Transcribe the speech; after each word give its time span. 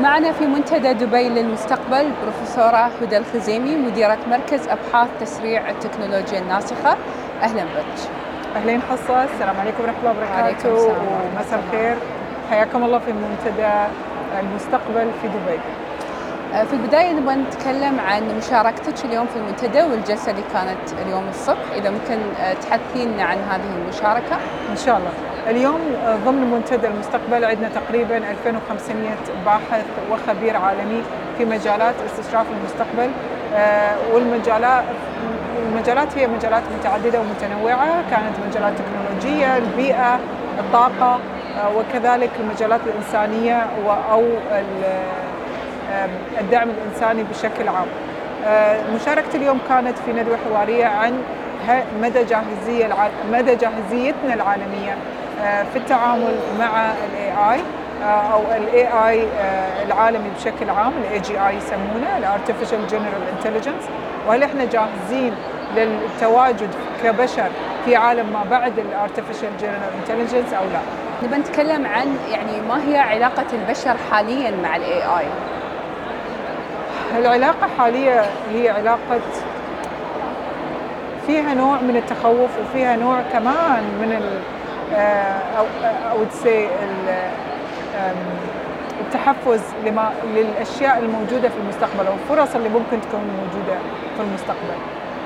معنا 0.00 0.32
في 0.32 0.46
منتدى 0.46 0.92
دبي 0.92 1.28
للمستقبل 1.28 2.10
بروفيسورة 2.22 2.90
هدى 3.02 3.16
الخزيمي 3.16 3.76
مديرة 3.76 4.18
مركز 4.30 4.68
أبحاث 4.68 5.08
تسريع 5.20 5.70
التكنولوجيا 5.70 6.38
الناسخة. 6.38 6.96
أهلا 7.42 7.62
بك. 7.62 8.10
أهلين 8.56 8.82
حصة. 8.82 9.24
السلام 9.24 9.60
عليكم 9.60 9.82
ورحمة 9.82 9.98
الله 9.98 10.10
وبركاته. 10.10 10.74
ورحمة 10.74 11.30
ومساء. 11.36 11.60
الخير. 11.66 11.96
حياكم 12.50 12.84
الله 12.84 12.98
في 12.98 13.12
منتدى 13.12 13.72
المستقبل 14.40 15.10
في 15.22 15.28
دبي. 15.28 15.58
في 16.52 16.72
البداية 16.72 17.12
نبغى 17.12 17.34
نتكلم 17.34 18.00
عن 18.00 18.22
مشاركتك 18.38 19.04
اليوم 19.04 19.26
في 19.26 19.36
المنتدى 19.36 19.82
والجلسة 19.82 20.30
اللي 20.30 20.42
كانت 20.52 20.92
اليوم 21.06 21.28
الصبح 21.28 21.64
إذا 21.76 21.90
ممكن 21.90 22.18
آه، 22.40 22.52
تحدثينا 22.52 23.22
عن 23.22 23.36
هذه 23.50 23.74
المشاركة؟ 23.82 24.36
إن 24.70 24.76
شاء 24.76 24.96
الله. 24.96 25.10
اليوم 25.50 25.80
آه، 26.06 26.16
ضمن 26.16 26.50
منتدى 26.50 26.86
المستقبل 26.86 27.44
عندنا 27.44 27.68
تقريبا 27.68 28.16
2500 28.16 29.10
باحث 29.44 29.84
وخبير 30.10 30.56
عالمي 30.56 31.02
في 31.38 31.44
مجالات 31.44 31.94
استشراف 32.06 32.46
المستقبل. 32.60 33.10
آه، 33.54 33.96
والمجالات 34.14 34.84
المجالات 35.68 36.18
هي 36.18 36.26
مجالات 36.26 36.62
متعددة 36.80 37.20
ومتنوعة. 37.20 38.10
كانت 38.10 38.34
مجالات 38.48 38.72
تكنولوجية 38.78 39.56
البيئه 39.56 40.18
الطاقه 40.58 41.20
آه، 41.60 41.70
وكذلك 41.76 42.30
المجالات 42.40 42.80
الإنسانية 42.86 43.66
و- 43.86 44.12
أو 44.12 44.20
ال- 44.52 44.84
آم، 44.84 45.37
الدعم 46.40 46.68
الإنساني 46.70 47.22
بشكل 47.22 47.68
عام. 47.68 47.86
آه، 48.46 48.80
مشاركتي 48.94 49.36
اليوم 49.38 49.58
كانت 49.68 49.98
في 49.98 50.12
ندوة 50.12 50.38
حوارية 50.48 50.86
عن 50.86 51.20
مدى 52.02 52.24
جاهزية 52.24 52.86
الع- 52.86 53.08
مدى 53.32 53.54
جاهزيتنا 53.56 54.34
العالمية 54.34 54.96
آه، 55.42 55.62
في 55.72 55.78
التعامل 55.78 56.36
مع 56.58 56.90
ال 56.90 57.54
AI 57.54 57.60
أو 58.32 58.40
ال 58.56 58.86
AI 59.08 59.26
العالمي 59.86 60.28
بشكل 60.38 60.70
عام 60.70 60.92
ال 61.04 61.18
AGI 61.18 61.56
يسمونه 61.56 62.18
ال 62.18 62.24
artificial 62.24 62.86
general 62.86 63.22
intelligence 63.38 63.84
وهل 64.28 64.42
إحنا 64.42 64.64
جاهزين 64.64 65.32
للتواجد 65.76 66.70
كبشر 67.04 67.48
في 67.84 67.96
عالم 67.96 68.26
ما 68.32 68.44
بعد 68.50 68.78
ال 68.78 68.84
artificial 68.84 69.48
general 69.60 69.90
intelligence 70.00 70.52
أو 70.52 70.64
لا؟ 70.72 70.80
نبغى 71.22 71.38
نتكلم 71.38 71.86
عن 71.86 72.16
يعني 72.30 72.60
ما 72.68 72.88
هي 72.88 72.98
علاقة 72.98 73.44
البشر 73.52 73.96
حاليا 74.10 74.50
مع 74.62 74.76
ال 74.76 74.89
A 74.89 75.02
I 75.02 75.26
العلاقة 77.16 77.68
حاليا 77.78 78.24
هي 78.52 78.68
علاقة 78.68 79.20
فيها 81.26 81.54
نوع 81.54 81.80
من 81.80 81.96
التخوف 81.96 82.50
وفيها 82.60 82.96
نوع 82.96 83.20
كمان 83.32 83.82
من 84.00 84.12
ال 84.12 84.40
آه، 84.94 85.40
أو 86.10 86.24
تسي 86.24 86.68
التحفز 89.00 89.60
لما 89.86 90.12
للأشياء 90.34 90.98
الموجودة 90.98 91.48
في 91.48 91.56
المستقبل 91.62 92.06
أو 92.06 92.12
الفرص 92.12 92.54
اللي 92.54 92.68
ممكن 92.68 93.00
تكون 93.00 93.20
موجودة 93.20 93.78
في 94.16 94.22
المستقبل. 94.22 94.78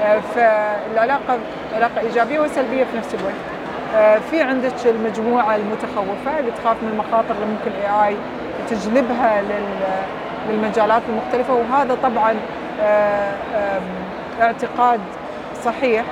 آه، 0.03 0.21
فالعلاقة 0.21 1.39
علاقة 1.75 2.01
إيجابية 2.01 2.41
وسلبية 2.41 2.85
في 2.85 2.97
نفس 2.97 3.15
الوقت. 3.15 3.35
آه، 3.95 4.19
في 4.31 4.41
عندك 4.41 4.73
المجموعة 4.87 5.57
المتخوفة 5.57 6.39
اللي 6.39 6.51
تخاف 6.51 6.77
من 6.83 6.89
المخاطر 6.89 7.35
اللي 7.35 7.47
ممكن 7.47 7.91
اي 8.05 8.17
تجلبها 8.71 9.43
لل 9.43 9.65
للمجالات 10.51 11.03
المختلفة 11.09 11.55
وهذا 11.55 11.97
طبعا 12.03 12.35
آه، 12.83 13.33
اعتقاد 14.43 15.01
صحيح. 15.65 16.05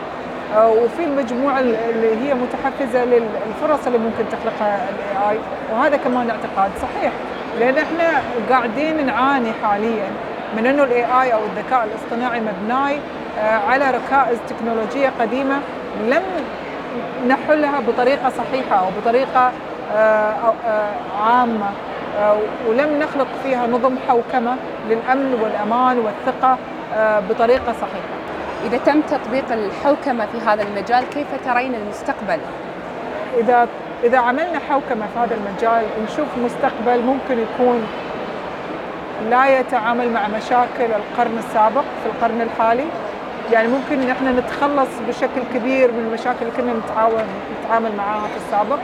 آه، 0.57 0.69
وفي 0.69 1.05
المجموعة 1.05 1.61
اللي 1.61 2.17
هي 2.29 2.35
متحفزة 2.35 3.05
للفرص 3.05 3.87
اللي 3.87 3.99
ممكن 3.99 4.25
تخلقها 4.33 4.89
ال 4.89 5.31
AI 5.31 5.39
وهذا 5.73 5.97
كمان 5.97 6.31
اعتقاد 6.31 6.71
صحيح. 6.83 7.13
لأن 7.61 7.79
إحنا 7.79 8.23
قاعدين 8.51 9.07
نعاني 9.07 9.53
حاليا 9.63 10.09
من 10.57 10.67
إنه 10.67 10.85
ال 10.85 11.05
AI 11.05 11.33
أو 11.35 11.41
الذكاء 11.45 11.85
الاصطناعي 11.89 12.41
مبني 12.41 12.99
آه، 13.39 13.59
على 13.71 13.85
ركائز 13.91 14.39
تكنولوجية 14.49 15.13
قديمة 15.21 15.61
لم 16.07 16.23
نحلها 17.29 17.81
بطريقة 17.89 18.31
صحيحة 18.31 18.77
أو 18.77 18.87
بطريقة 19.01 19.53
عامة. 21.27 21.71
ولم 22.69 22.99
نخلق 22.99 23.27
فيها 23.43 23.67
نظم 23.67 23.95
حوكمة 24.09 24.57
للأمن 24.89 25.39
والأمان 25.43 25.99
والثقة 25.99 26.59
آه، 26.95 27.21
بطريقة 27.21 27.73
صحيحة. 27.73 28.21
إذا 28.67 28.79
تم 28.79 29.01
تطبيق 29.01 29.53
الحوكمة 29.53 30.27
في 30.27 30.39
هذا 30.47 30.63
المجال 30.63 31.05
كيف 31.11 31.27
ترين 31.45 31.75
المستقبل؟ 31.75 32.39
إذا 33.39 33.69
إذا 34.05 34.19
عملنا 34.19 34.59
حوكمة 34.69 35.07
في 35.15 35.19
هذا 35.19 35.35
المجال 35.35 35.83
نشوف 36.05 36.29
مستقبل 36.45 37.03
ممكن 37.03 37.39
يكون 37.39 37.87
لا 39.31 39.59
يتعامل 39.61 40.11
مع 40.11 40.29
مشاكل 40.29 40.93
القرن 40.97 41.39
السابق 41.39 41.85
في 42.03 42.07
القرن 42.07 42.41
الحالي. 42.41 42.85
يعني 43.53 43.69
ممكن 43.69 44.03
ان 44.03 44.11
إحنا 44.11 44.33
نتخلص 44.33 44.89
بشكل 45.09 45.43
كبير 45.55 45.93
من 45.93 46.07
المشاكل 46.09 46.39
اللي 46.43 46.53
كنا 46.57 46.73
نتعامل 47.65 47.97
معاها 47.97 48.27
في 48.29 48.37
السابق. 48.37 48.79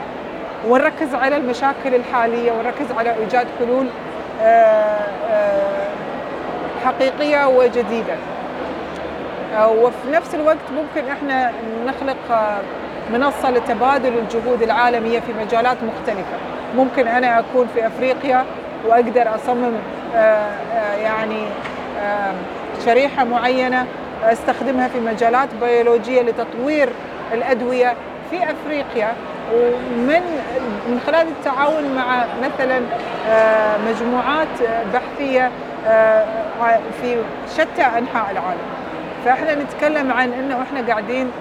ونركز 0.65 1.15
على 1.15 1.37
المشاكل 1.37 1.95
الحالية 1.95 2.51
ونركز 2.51 2.91
على 2.97 3.15
إيجاد 3.15 3.47
حلول 3.59 3.87
آه، 4.41 4.99
آه، 5.29 5.87
حقيقية 6.85 7.47
وجديدة. 7.47 8.15
آه، 9.57 9.69
وفي 9.69 10.11
نفس 10.11 10.35
الوقت 10.35 10.57
ممكن 10.75 11.09
إحنا 11.11 11.51
نخلق 11.85 12.17
منصة 13.13 13.49
لتبادل 13.51 14.17
الجهود 14.17 14.61
العالمية 14.61 15.19
في 15.19 15.33
مجالات 15.45 15.77
مختلفة. 15.83 16.37
ممكن 16.75 17.07
أنا 17.07 17.39
أكون 17.39 17.67
في 17.73 17.87
أفريقيا 17.87 18.45
وأقدر 18.87 19.35
أصمم 19.35 19.73
يعني 21.03 21.47
شريحة 22.85 23.23
معينة 23.23 23.85
أستخدمها 24.23 24.87
في 24.87 24.99
مجالات 24.99 25.49
بيولوجية 25.61 26.21
لتطوير 26.21 26.89
الأدوية 27.33 27.93
في 28.31 28.37
أفريقيا. 28.43 29.13
ومن 29.53 30.21
من 30.89 30.99
خلال 31.05 31.27
التعاون 31.27 31.95
مع 31.95 32.25
مثلا 32.43 32.81
آه، 33.29 33.77
مجموعات 33.89 34.61
آه، 34.67 34.83
بحثية 34.93 35.51
آه، 35.87 36.25
في 37.01 37.17
شتى 37.53 37.81
أنحاء 37.81 38.31
العالم 38.31 38.67
فإحنا 39.25 39.55
نتكلم 39.55 40.11
عن 40.11 40.33
إنه 40.33 40.61
إحنا 40.61 40.87
قاعدين 40.87 41.31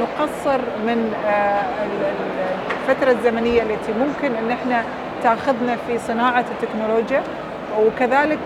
نقصر 0.00 0.58
من 0.86 1.14
ال- 1.24 2.06
ال- 2.06 2.88
الفترة 2.90 3.10
الزمنية 3.10 3.62
التي 3.62 3.92
ممكن 3.92 4.34
إن 4.36 4.50
إحنا 4.50 4.82
تاخذنا 5.22 5.76
في 5.86 5.98
صناعة 5.98 6.44
التكنولوجيا 6.50 7.22
وكذلك 7.80 8.38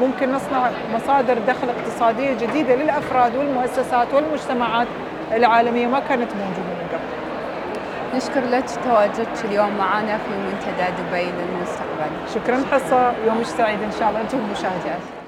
ممكن 0.00 0.32
نصنع 0.32 0.70
مصادر 0.94 1.34
دخل 1.48 1.68
اقتصادية 1.68 2.32
جديدة 2.40 2.74
للأفراد 2.74 3.36
والمؤسسات 3.36 4.06
والمجتمعات 4.14 4.86
العالمية 5.34 5.86
ما 5.86 6.00
كانت 6.08 6.30
موجودة. 6.32 6.73
نشكر 8.16 8.40
لك 8.40 8.64
تواجدك 8.84 9.44
اليوم 9.44 9.76
معنا 9.78 10.18
في 10.18 10.30
منتدى 10.30 11.02
دبي 11.02 11.24
للمستقبل 11.24 12.10
شكرا 12.34 12.64
حصة 12.72 13.12
يومك 13.26 13.44
سعيد 13.44 13.82
إن 13.82 13.92
شاء 13.98 14.08
الله 14.08 14.20
أنتم 14.20 14.38
المشاهدين. 14.38 15.23